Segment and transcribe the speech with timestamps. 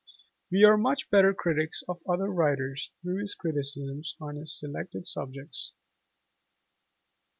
[0.49, 5.73] We are much better critics of other writers through his criticisms on his selected subjects.